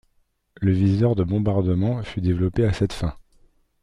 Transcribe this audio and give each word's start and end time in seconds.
Le 0.59 0.71
viseur 0.71 1.13
de 1.15 1.23
bombardement 1.23 2.01
fut 2.01 2.21
développé 2.21 2.65
à 2.65 2.73
cette 2.73 2.91
fin. 2.91 3.13